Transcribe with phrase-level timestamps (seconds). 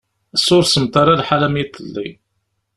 [0.35, 2.09] Assa ur semmeḍ ara lḥal am yiḍelli.